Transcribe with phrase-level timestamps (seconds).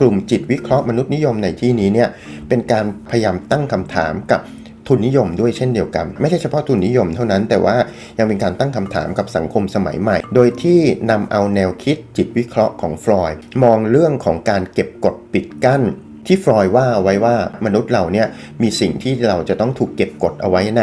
[0.00, 2.08] กลุ่มจิตวิเคราะห์มนุษย์นิยมในที่นี้เนี่ย
[2.48, 4.40] เป็นการพยายามตั้งคำถามกับ
[4.88, 7.76] ทุนนิยมด้วยเช่นเดียวกัน ไม่ใช่เฉพาะทุนนิยมเท่านั้น แต่ว่า
[8.18, 10.80] ยังเป็นการตั้งคำถามกับสังคมสมัยใหม่ โดยที่
[11.10, 15.82] นำเอาแนวคิดจิตวิเคราะห์ของฟรอยด์มองเรื่องของการเก็บกดปิดกั้น
[16.26, 18.26] ที่ฟรอยด์ว่าไว้ว่ามนุษย์เราเนี่ย
[18.62, 20.82] มีสิ่งที่เราจะต้องถูกเก็บกดเอาไว้ใน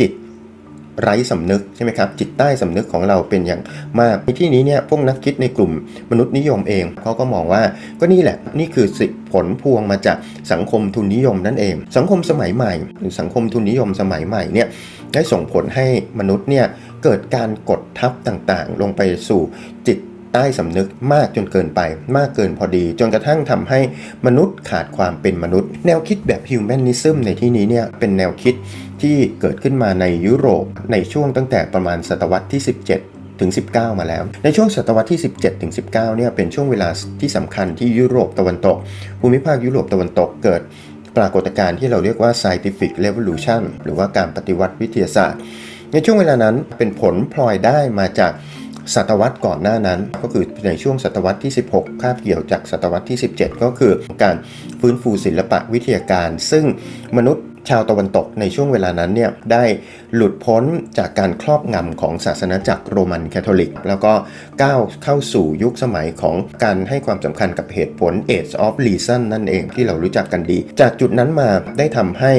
[0.00, 0.10] จิต
[1.02, 3.60] ไร้สำนึกใช่ไหมครับจิตใต้สำนึกของเราเป็นอย่าง
[4.00, 5.72] มากในที่นี้เนี่ยพวกนักคิดในกลุ่ม
[6.10, 7.62] มนุษย์นิยมเองเขาก็มองว่า
[8.00, 10.16] ก็นี่แหละนี่คือสิผลพวงมาจาก
[10.52, 14.68] สังคมทุนนิยมนั่นเอง สังคมสมัยใหม่ หรือสังคมทุนนิยมสมัยใหม่เนี่ย
[15.14, 15.86] ได้ส่งผลให้
[16.18, 16.64] มนุษย์เนี่ย
[17.04, 19.40] เกิดการกดทับต่างๆ ลงไปสู่
[19.88, 19.98] จิต
[20.34, 21.80] ใต้สำนึกมากจนเกินไป
[22.16, 23.80] มากเกินพอดี จนกระทั่งทำให้
[24.26, 28.54] มนุษย์ขาดความเป็นมนุษย์ แนวคิดแบบฮิวแมนนิซึมในที่นี้เนี่ยเป็นแนวคิด
[29.02, 32.62] ที่เกิดขึ้นมาในยุโรปในช่วงตั้งแต่ประมาณศตวรรษที่
[33.00, 36.88] 17 ถึง 19 มาแล้ว ในช่วงศตวรรษที่ 17 ถึง 19 เนี่ยเป็นช่วงเวลา
[37.20, 38.76] ที่สำคัญที่ยุโรปตะวันตก
[39.20, 40.62] ภูมิภาคยุโรปตะวันตกเกิด
[41.16, 45.40] ปรากฏการณ์ที่เราเรียกว่า scientific revolution หรือว่าการปฏิวัติวิทยาศาสตร์
[45.92, 48.32] ในช่วงเวลานั้นเป็นผลพลอยได้มาจาก
[48.94, 54.36] ศตวรรษก่อนหน้านั้น ก็คือในช่วงศตวรรษที่ 16 คาบเกี่ยวจากศตวรรษที่ 17 ก็คือการ
[54.80, 56.64] ฟื้นฟูศิลปะวิทยาการ ซึ่ง
[57.16, 59.64] มนุษย์ ชาวตะวันตกในช่วงเวลานั้นเนี่ยได้
[60.14, 60.64] หลุดพ้น
[60.98, 64.12] จากการครอบงำของศาสนาจักรโรมันคาทอลิก แล้วก็
[64.62, 72.32] ก้าวเข้าสู่ยุคสมัยของการให้ความสำคัญกับเหตุผล Age of Reason นั่นเองที่เรารู้จักกันดี จากจุดนั้นมาได้ทำให้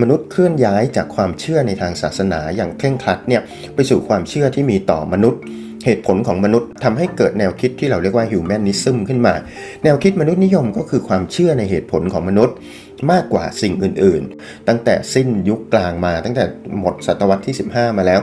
[0.00, 3.42] มนุษย์เคลื่อนย้ายจากความเชื่อในทางศาสนาอย่างเคร่งครัดเนี่ย
[3.74, 5.40] ไปสู่ความเชื่อที่มีต่อมนุษย์
[5.84, 9.34] เหตุผลของมนุษย์ทำให้เกิดแนวคิดที่เราเรียกว่า humanism ขึ้นมา
[9.84, 12.56] แนวคิดมนุษย์นิยมก็คือความเชื่อในเหตุผลของมนุษย์
[13.12, 16.44] มากกว่าสิ่งอื่นๆ ตั้งแต่สิ้นยุคกลางมา ตั้งแต่
[16.80, 18.20] หมดศตวรรษที่ 15 มาแล้ว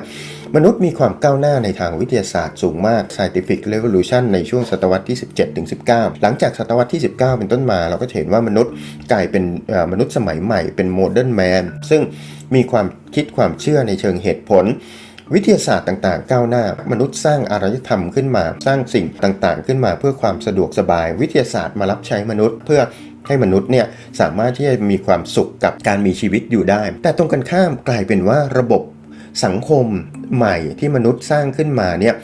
[0.56, 8.72] มนุษย์มีความก้าวหน้าในทางวิทยาศาสตร์สูงมาก scientific revolution ในช่วงศตวรรษที่ 17ถึง19 หลังจากศตวรรษที่ 19 เป็นต้นมา เราก็เห็นว่ามนุษย์
[9.12, 9.44] กลายเป็น
[9.92, 12.02] มนุษย์สมัยใหม่เป็น modern man ซึ่ง
[12.56, 12.86] มีความ
[13.16, 14.66] คิดความเชื่อในเชิงเหตุผล
[15.34, 22.82] วิทยาศาสตร์ต่างๆ ก้าวหน้า มนุษย์สร้างอารยธรรมขึ้นมา สร้างสิ่งต่างๆ ขึ้นมาเพื่อความสะดวกสบาย วิทยาศาสตร์มารับใช้มนุษย์ เพื่อ
[23.28, 23.86] ให้มนุษย์เนี่ย
[24.20, 28.82] สามารถที่จะมีความสุขกับการมีชีวิตอยู่ได้ แต่ตรงกันข้ามกลายเป็นว่าระบบ
[29.46, 29.86] สังคม
[30.36, 32.16] ใหม่ที่มนุษย์สร้างขึ้นมาเนี่ย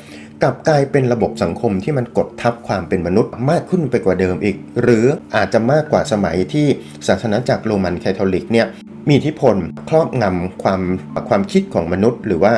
[0.43, 5.05] กลับกลายเป็นระบบสังคมที่มันกดทับความเป็นมนุษย์มากขึ้นไปกว่าเดิมอีก หรือ
[5.35, 6.67] อาจจะมากกว่าสมัยที่
[7.07, 8.67] ศาสนาจักรโรมันคาทอลิกเนี่ย
[9.07, 9.55] มีอิทธิพล
[9.89, 10.81] ครอบงำความ
[11.29, 12.53] ความคิดของมนุษย์ หรือว่า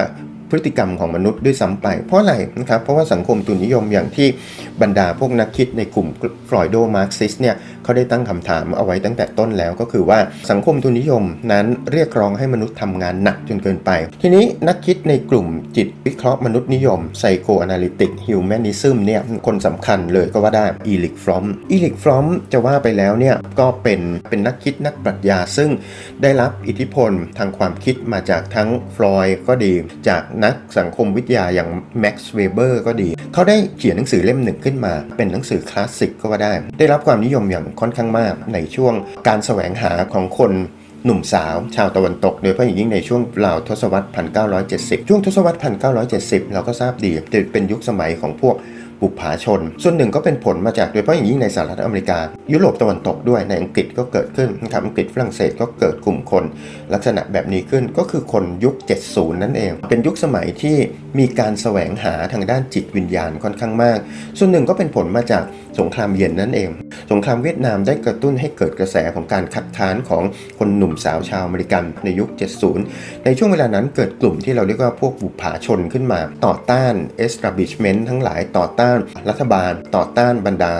[0.50, 4.28] พฤติกรรมของมนุษย์ด้วยซ้ำไป เพราะอะไรนะครับ เพราะว่าสังคมทุนนิยมอย่างที่
[4.82, 6.08] บรรดาพวกนักคิดในกลุ่ม
[6.50, 10.20] Freudo-Marxist เนี่ยเขาได้ตั้งคำถามเอาไว้ตั้งแต่ต้นแล้วก็คือว่า
[10.52, 13.92] สังคมทุนนิยมนั้นเรียกร้องให้มนุษย์ทำงานหนักจนเกินไป
[14.22, 15.48] ทีนี้นักคิดในกลุ่ม
[15.78, 25.70] จิตวิเคราะห์มนุษย์นิยม psychoanalytic humanism เนี่ยคนสำคัญเลยก็ว่าได้เอริค ฟรอมม์ เอริค ฟรอมม์จะว่าไปแล้วเนี่ยก็เป็นเป็นนักคิดนักปรัชญาซึ่ง
[26.22, 29.74] ได้รับอิทธิพลทางความคิดมาจากทั้งฟรอยด์ก็ดี
[30.08, 31.70] จากนักสังคมวิทยาอย่าง
[32.00, 38.94] แม็กซ์เวเบอร์ก็ดี เขาได้เขียนหนังสือเล่มหนึ่งขึ้นมา เป็นหนังสือคลาสสิกก็ว่าได้ ได้รับความนิยมอย่างค่อนข้างมากในช่วง
[39.28, 40.52] การแสวงหาของคน
[41.06, 44.08] หนุ่มสาวชาวตะวันตก โดยเฉพาะอย่างยิ่งในช่วงราวทศวรรษ
[44.58, 45.60] 1970 ช่วงทศวรรษ
[46.06, 47.12] 1970 เราก็ทราบดี
[47.52, 48.56] เป็นยุคสมัยของพวก
[49.02, 52.20] บุปผาชน ส่วนหนึ่งก็เป็นผลมาจากโดยเฉพาะอย่างยิ่งในสหรัฐอเมริกา
[52.54, 56.44] ยุโรปตะวันตกด้วยในอังกฤษก็เกิดขึ้นนะครับอังกฤษฝรั่งเศสก็เกิดกลุ่มคน
[56.94, 58.76] ลักษณะแบบนี้ขึ้นก็คือคนยุค
[59.10, 60.78] 70 นั่นเอง เป็นยุคสมัยที่
[61.20, 64.00] มีการแสวงหาทางด้านจิตวิญญาณค่อนข้างมาก
[64.38, 65.44] ส่วนหนึ่งก็เป็นผลมาจาก
[65.80, 66.70] สงครามเย็นนั่นเอง
[67.12, 70.24] สงครามเวียดนามได้กระตุ้นให้เกิดกระแสของการคัดค้านของ
[70.60, 72.30] คนหนุ่มสาวชาวอเมริกันในยุค
[72.78, 76.94] 70 ในช่วงเวลานั้นเกิดกลุ่มที่เราเรียกว่าพวกบุปผาชนขึ้นมาต่อต้าน
[77.26, 78.98] establishment ทั้งหลายต่อต้าน
[79.30, 80.74] รัฐบาล ต่อต้านบรรดา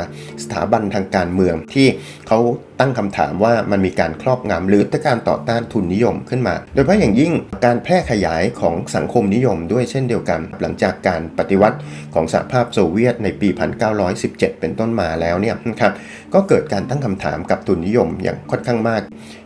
[0.44, 1.88] สถาบันทางการเมืองที่
[2.28, 2.40] เขา
[2.80, 7.34] ตั้งคำถามว่ามันมีการครอบงำหรือการต่อต้านทุนนิยมขึ้นมา โดยเฉพาะอย่างยิ่ง
[7.66, 11.78] การแพร่ขยายของสังคมนิยมด้วยเช่นเดียวกัน หลังจากการปฏิวัติ
[12.14, 13.50] ของสหภาพโซเวียตในปี
[14.04, 15.94] 1917 เป็นต้นมาแล้วเนี่ยนะครับ
[16.34, 19.02] ก็เกิดการตั้งคำถามกับทุนนิยมอย่างค่อนข้างมาก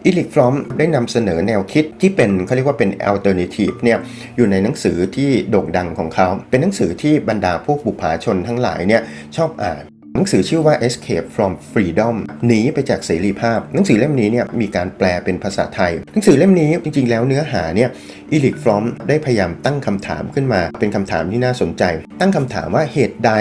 [0.05, 3.97] เอริค ฟรอมม์ได้นำเสนอแนวคิดที่เป็นเขาเรียกว่าเป็น alternative เนี่ย
[4.35, 9.01] อยู่ในหนังสือที่โด่งดังของเขา เป็นหนังสือที่บรรดาพวกบุปผาชนทั้งหลายเนี่ย
[9.35, 9.83] ชอบอ่าน
[10.19, 12.15] นังสือชื่อว่า Escape from Freedom
[12.47, 17.89] หนีไปจากเสรีภาพ หนังสือเล่มนี้เนี่ยมีการแปลเป็นภาษาไทย หนังสือเล่มนี้จริงๆ แล้วเนื้อหาเนี่ย
[18.31, 21.83] อีลิกฟรอมได้พยายามตั้งคำถามขึ้นมา เป็นคำถามที่น่าสนใจ
[22.19, 23.31] ตั้งคำถามว่าเหตุใด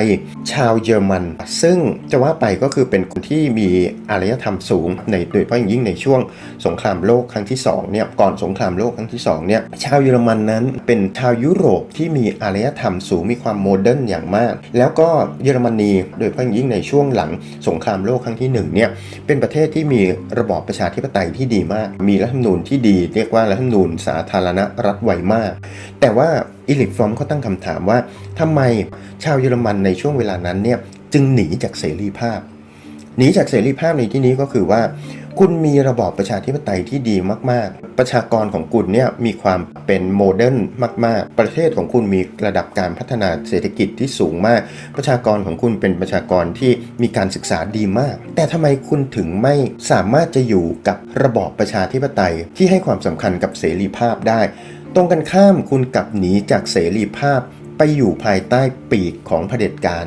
[0.52, 1.25] ชาวเยอรมัน
[1.62, 1.79] ซึ่ง
[2.11, 3.69] จะว่าไปก็คือเป็นคนที่มี
[4.11, 6.20] อารยธรรมสูง ในโดยเฉพาะอย่างยิ่งในช่วง
[6.67, 15.08] สงครามโลกครั้งที่2เนี่ยก่อนสงครามโลกครั้งที่2เนี่ยชาวเยอรมันนั้นเป็นชาวยุโรปที่มีอารยธรรมสูงมีความ modern อย่างมาก แล้วก็
[15.43, 17.31] เยอรมนีโดยเฉพาะอย่างยิ่งในช่วงหลัง
[17.69, 18.88] สงครามโลกครั้งที่1เนี่ย
[19.26, 20.00] เป็นประเทศที่มี
[20.38, 25.53] ระบอบประชาธิปไตยที่ดีมาก มีรัฐธรรมนูญที่ดี เรียกว่ารัฐธรรมนูญสาธารณรัฐไวมาร์
[26.01, 26.29] แต่ว่า
[26.69, 27.99] เอริค ฟรอมม์เขาตั้งคำถามว่า
[28.41, 28.61] ทำไม
[29.25, 30.79] ชาวเยอรมันในช่วงเวลานั้นเนี่ย
[31.13, 32.41] จึงหนีจากเสรีภาพ
[33.19, 34.81] หนีจากเสรีภาพในที่นี้ก็คือว่า
[35.43, 37.17] คุณมีระบอบประชาธิปไตยที่ดี
[37.50, 40.59] มาก ๆ ประชากรของคุณเนี่ยมีความเป็น modern
[41.06, 44.61] มาก ๆ ประเทศของคุณมีระดับการพัฒนาเศรษฐกิจที่สูงมาก
[44.96, 46.70] ประชากรของคุณเป็นประชากรที่
[47.02, 49.55] มีการศึกษาดีมาก แต่ทำไมคุณถึงไม่
[49.90, 54.41] สามารถจะอยู่กับระบอบประชาธิปไตยที่ให้ความสำคัญกับเสรีภาพได้
[54.94, 57.41] ตรงกันข้ามคุณกลับหนีจากเสรีภาพ
[57.79, 60.06] ไปอยู่ภายใต้ปีกของเผด็จการ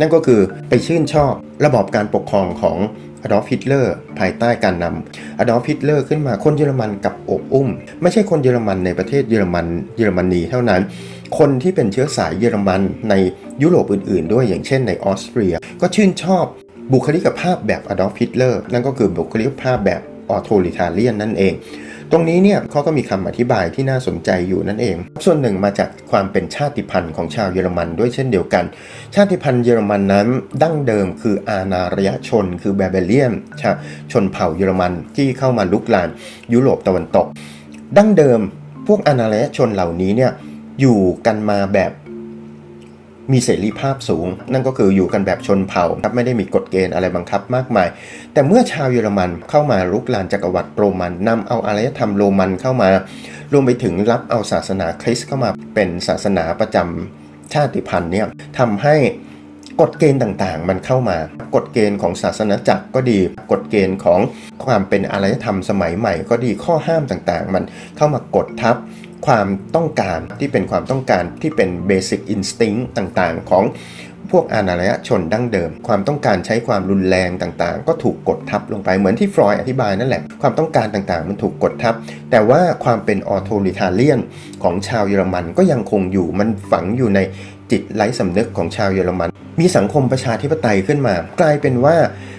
[0.00, 1.32] นั่นก็คือไปชื่นชอบ
[1.64, 2.78] ระบอบการปกครองของ
[3.22, 7.68] อดอล์ฟฮิตเลอร์ภายใต้การนำอดอล์ฟฮิตเลอร์ขึ้นมาคนเยอรมันกลับโอบอุ้ม
[8.02, 10.80] ไม่ใช่คนเยอรมันในประเทศเยอรมันเยอรมนีเท่านั้น
[11.38, 13.14] คนที่เป็นเชื้อสายเยอรมันใน
[13.62, 16.44] ยุโรปอื่นๆ ด้วยอย่างเช่นในออสเตรีย ก็ชื่นชอบ
[16.92, 20.00] บุคลิกภาพแบบอดอล์ฟฮิตเลอร์นั่นก็คือบุคลิกภาพแบบ
[20.30, 21.54] authoritarian นั่นเอง
[22.12, 28.64] ตรงนี้เนี่ยเขาก็มีคำอธิบายที่น่าสนใจอยู่นั่นเอง ส่วนหนึ่งมาจากความเป็นชาติพันธุ์ของชาวเยอรมันด้วยเช่นเดียวกัน
[29.14, 30.26] ชาติพันธุ์เยอรมันนั้น
[30.62, 33.70] ดั้งเดิมคืออาณารยชน คือแบเบเลียนชา
[34.12, 36.08] ชนเผ่าเยอรมันที่เข้ามาลุกลาน
[36.52, 37.26] ยุโรปตะวันตก
[37.96, 38.40] ดั้งเดิม
[38.86, 40.32] พวกอาณารยชนเหล่านี้เนี่ย
[40.80, 41.92] อยู่กันมาแบบ
[43.32, 47.88] มีเสรีภาพสูง นั่นก็คืออยู่กันแบบชนเผ่าครับไม่ได้มีกฎเกณฑ์อะไรบังคับมากมาย
[48.32, 52.88] แต่เมื่อชาวเยอรมันเข้ามาลุกลานจักรวรรดิโรมันนำเอาอารยธรรมโรมันเข้ามา
[53.52, 58.26] รวมไปถึงรับเอาศาสนาคริสต์เข้ามาเป็นศาสนาประจำชาติพันธุ์เนี่ย
[58.58, 58.96] ทำให้
[59.80, 61.16] กฎเกณฑ์ต่างๆ มันเข้ามา
[61.54, 63.18] กฎเกณฑ์ของศาสนาจักรก็ดี
[63.52, 64.20] กฎเกณฑ์ของ
[64.64, 67.64] ความเป็นอารยธรรมสมัยใหม่ ก็ดีข้อห้ามต่างๆ มัน
[67.96, 68.76] เข้ามากดทับ
[69.26, 69.46] ความ
[69.76, 73.64] ต้องการที่เป็นความต้องการที่เป็นเบสิ c อินสติ้งต่างๆ ของ
[74.30, 81.94] พวกอาณาลยชนดั้งเดิม ความต้องการใช้ความรุนแรงต่างๆ ก็ถูกกดทับลงไปเหมือนที่ฟรอยอธิบายนั่นแหละ ความต้องการต่างๆ มันถูกกดทับ
[82.30, 84.20] แต่ว่าความเป็นออโตริทาเลียน
[84.62, 87.20] ของชาวเยอรมันก็ยังคงอยู่มันฝังอยู่ใน
[87.70, 89.28] จิตไร้สำนึกของชาวเยอรมัน
[89.60, 91.96] มีสังคมประชาธิปไตยขึ้นมา กลายเป็นว่า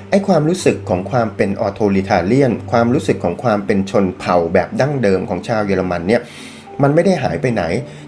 [0.09, 6.21] ไอ้ความรู้สึกของความเป็นออโตริทาเลียน ความรู้สึกของความเป็นชนเผ่าแบบดั้งเดิมของชาวเยอรมันเนี่ย
[6.83, 7.63] มันไม่ได้หายไปไหน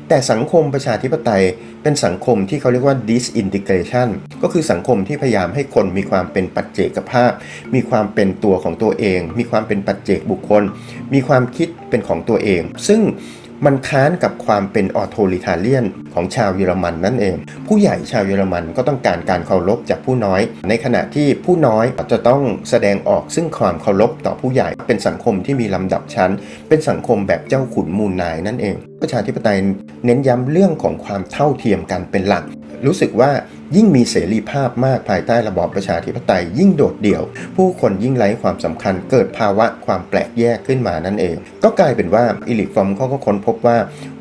[0.07, 1.43] แต่สังคมประชาธิปไตย
[1.83, 4.09] เป็นสังคมที่เขาเรียกว่า disintegration
[4.41, 7.31] ก็คือสังคมที่พยายามให้คนมีความเป็นปัจเจกภาพ
[7.75, 10.63] มีความเป็นตัวของตัวเอง มีความเป็นปัจเจกบุคคล
[11.13, 13.01] มีความคิดเป็นของตัวเอง ซึ่ง
[13.65, 17.35] มันค้านกับความเป็นออโตริทาเลียนของชาวเยอรมันนั่นเอง
[17.67, 26.31] ผู้ใหญ่ชาวเยอรมันก็ต้องการการเคารพจากผู้น้อย ในขณะที่ผู้น้อยจะต้องแสดงออกซึ่งความเคารพต่อผู้ใหญ่เป็นสังคมที่มีลำดับชั้น
[26.69, 29.59] เป็นสังคมแบบเจ้าขุนมูลนายนั่นเอง ประชาธิปไตย
[30.05, 32.43] เน้นย้ำเรื่องของความเท่าเทียมกันเป็นหลัก
[32.85, 33.31] รู้สึกว่า
[33.75, 37.23] ยิ่งมีเสรีภาพมากภายใต้ระบอบประชาธิปไตย ยิ่งโดดเดี่ยว
[37.55, 43.77] ผู้คนยิ่งไร้ความสำคัญเกิดภาวะความแปลกแยกขึ้นมานั่นเอง ก็กลายเป็นว่าอิริกฟรอมเขาก็ค้นพบว่า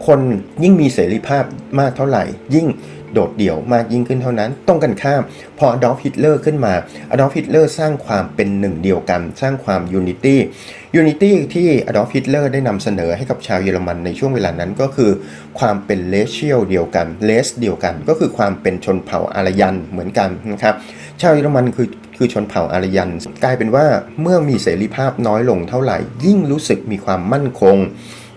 [0.06, 0.20] คน
[0.62, 1.44] ยิ่งมีเสรีภาพ
[1.81, 2.66] มากเท่าไหร่ ยิ่ง
[3.12, 5.23] โดดเดี่ยวมากยิ่งขึ้นเท่านั้น ตรงกันข้าม
[5.59, 6.75] พออดอล์ฟฮิตเลอร์ขึ้นมา
[7.11, 15.11] อดอล์ฟฮิตเลอร์สร้างความเป็นหนึ่งเดียวกัน สร้างความ unity unity ที่อดอล์ฟฮิตเลอร์ได้นำเสนอให้กับชาวเยอรมันในช่วงเวลานั้นก็คือ
[15.59, 20.75] ความเป็น racial เดียวกัน race เดียวกัน ก็คือความเป็นชนเผ่าอารยันเหมือนกันนะครับ
[21.20, 23.10] ชาวเยอรมันคือคือชนเผ่าอารยัน
[23.44, 23.86] กลายเป็นว่า
[24.22, 27.77] เมื่อมีเสรีภาพน้อยลงเท่าไหร่ ยิ่งรู้สึกมีความมั่นคง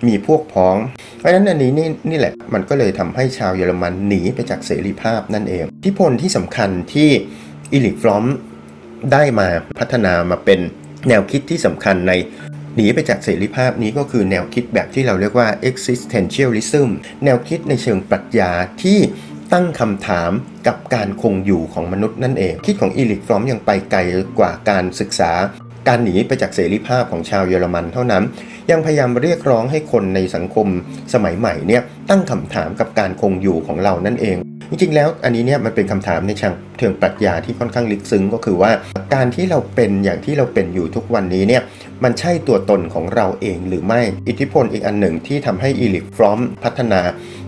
[0.08, 0.76] มีพวกพ้อง
[1.25, 7.10] เพราะฉะนั้นอันนี้นี่นี่แหละมันก็เลยทำให้ชาวเยอรมันหนีไปจากเสรีภาพนั่นเอง อิทธิพลที่สำคัญที่
[7.74, 8.25] อิริกฟรอม
[9.12, 9.48] ได้มา
[9.79, 10.60] พัฒนามาเป็น
[11.10, 12.13] แนวคิดที่สำคัญใน
[12.75, 16.89] หนีไปจากเสรีภาพนี้ก็คือแนวคิดแบบที่เราเรียกว่า existentialism
[17.25, 18.51] แนวคิดในเชิงปรัชญา
[18.84, 19.00] ที่
[19.53, 20.32] ตั้งคำถาม
[20.67, 24.00] กับการคงอยู่ของมนุษย์นั่นเอง คิดของอีลิกฟรอมยังไปไกล
[24.39, 25.32] กว่าการศึกษา
[25.88, 28.24] การหนีไปจากเสรีภาพของชาวเยอรมันเท่านั้น
[28.72, 30.68] ยังพยายามเรียกร้องให้คนในสังคม
[31.14, 34.38] สมัยใหม่เนี่ยตั้งคำถามกับการคงอยู่ของเรานั่นเอง
[34.70, 38.72] จริงๆ แล้วอันนี้เนี่ยมันเป็นคำถามในเชิงเชิงปรัชญาที่ค่อนข้างลึกซึ้งก็คือว่า
[39.14, 41.62] การที่เราเป็นอย่างที่เราเป็นอยู่ทุกวันนี้เนี่ย
[42.04, 47.02] มันใช่ตัวตนของเราเองหรือไม่อิทธิพลอีกอันหนึ่งที่ทำให้อิริกฟรอมพัฒนา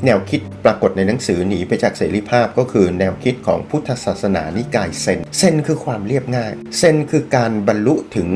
[0.06, 8.30] แนวคิดปรากฏในหนังสือหนีไปจากเสรีภาพก็คือแนวคิดของพุทธศาสนานิกายเซนเซนคือความเรียบง่าย เซนคือการบรรลุถึง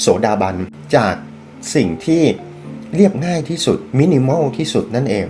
[0.00, 0.56] โสดาบัน
[0.96, 1.14] จาก
[1.74, 2.22] สิ่งที่
[2.94, 5.26] เรียบง่ายที่สุดมินิมอลที่สุดนั่นเอง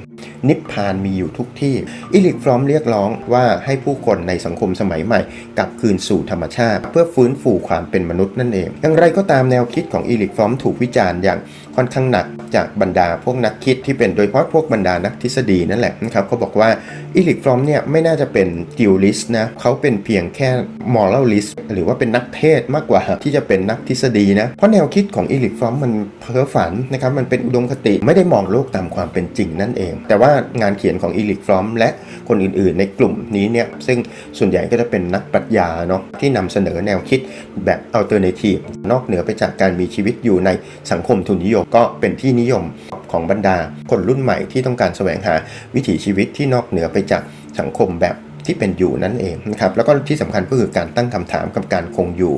[0.49, 1.75] นิพพานมีอยู่ทุกที่
[2.12, 5.21] อิริกฟรอมเรียกร้องว่าให้ผู้คนในสังคมสมัยใหม่
[5.59, 11.38] กลับคืนสู่ธรรมชาติ เพื่อฟื้นฟูความเป็นมนุษย์นั่นเอง อย่างไรก็ตามแนวคิดของอิริกฟรอมถูกวิจารณ์อย่าง
[11.76, 16.71] ค่อนข้างหนักจากบรรดาพวกนักคิดที่เป็นโดยเฉพาะพวกบรรดานักทฤษฎีนั่นแหละนะครับเขาบอกว่า
[17.16, 20.49] อิริกฟรอมเนี่ยไม่น่าจะเป็น theorist นะเขาเป็นเพียงแค่
[20.95, 30.27] moralist หรือว่าเป็นนักเทศน์มากกว่าที่จะเป็นนักทฤษฎีนะเพราะแนวคิดของอิริกฟรอมมันเพ้อฝันนะครับมันเป็นอุดมคติไม่ได้มองโลกตามความเป็นจริงนั่นเอง แต่ว่า
[30.61, 31.88] งานเขียนของอิริกฟรอมและ
[32.28, 33.99] คนอื่นๆ ในกลุ่มนี้เนี่ยซึ่ง
[34.38, 37.20] ส่วนใหญ่ก็จะเป็นนักปรัชญาเนาะที่นำเสนอแนวคิด
[37.64, 38.57] แบบ alternative
[38.90, 40.50] นอกเหนือไปจากการมีชีวิตอยู่ใน
[40.90, 42.64] สังคมทุนนิยมก็เป็นที่นิยม
[43.12, 43.56] ของบรรดา
[43.90, 45.35] คนรุ่นใหม่ที่ต้องการแสวงหา
[45.75, 47.23] วิถีชีวิตที่นอกเหนือไปจาก
[47.61, 48.16] สังคมแบบ
[48.47, 52.35] ที่เป็นอยู่นั่นเองนะครับแล้วก็ที่สำคัญก็คือการตั้งคำถามกับการคงอยู่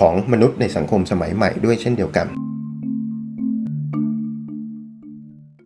[0.00, 2.26] ของมนุษย์ในสังคมสมัยใหม่ด้วยเช่นเดียวกัน